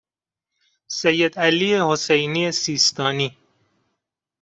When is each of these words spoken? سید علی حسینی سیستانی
سید 0.97 1.33
علی 1.45 1.71
حسینی 1.87 2.45
سیستانی 2.61 3.29